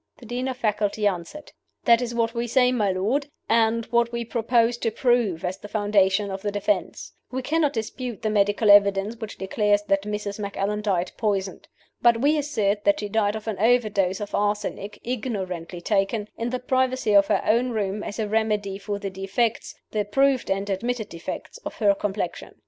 [0.17, 1.51] The Dean of Faculty answered:
[1.85, 5.67] "That is what we say, my lord, and what we propose to prove as the
[5.67, 7.13] foundation of the defense.
[7.29, 10.39] We cannot dispute the medical evidence which declares that Mrs.
[10.39, 11.67] Macallan died poisoned.
[12.01, 16.57] But we assert that she died of an overdose of arsenic, ignorantly taken, in the
[16.57, 21.09] privacy of her own room, as a remedy for the defects the proved and admitted
[21.09, 22.55] defects of her complexion.